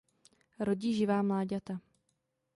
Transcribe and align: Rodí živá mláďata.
Rodí 0.59 0.95
živá 0.97 1.21
mláďata. 1.21 1.75